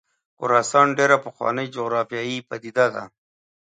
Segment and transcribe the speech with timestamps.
[0.37, 3.03] خراسان ډېره پخوانۍ جغرافیایي پدیده ده.